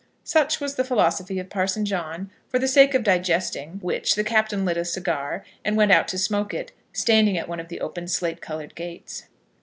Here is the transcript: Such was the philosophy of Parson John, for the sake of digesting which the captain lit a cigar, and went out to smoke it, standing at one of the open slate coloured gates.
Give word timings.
Such 0.23 0.59
was 0.59 0.77
the 0.77 0.83
philosophy 0.83 1.37
of 1.37 1.51
Parson 1.51 1.85
John, 1.85 2.31
for 2.49 2.57
the 2.57 2.67
sake 2.67 2.95
of 2.95 3.03
digesting 3.03 3.73
which 3.83 4.15
the 4.15 4.23
captain 4.23 4.65
lit 4.65 4.75
a 4.75 4.83
cigar, 4.83 5.45
and 5.63 5.77
went 5.77 5.91
out 5.91 6.07
to 6.07 6.17
smoke 6.17 6.55
it, 6.55 6.71
standing 6.91 7.37
at 7.37 7.47
one 7.47 7.59
of 7.59 7.67
the 7.67 7.79
open 7.81 8.07
slate 8.07 8.41
coloured 8.41 8.73
gates. 8.73 9.25